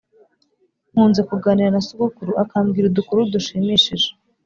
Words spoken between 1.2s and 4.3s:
kuganira na sogokuru akambwira udukuru dushimishije